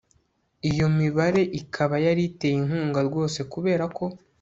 iyo 0.69 0.87
mibare 0.97 1.41
ikaba 1.59 1.95
yari 2.05 2.21
iteye 2.29 2.55
inkunga 2.61 2.99
rwose 3.07 3.39
kubera 3.51 3.85
ko 3.97 4.05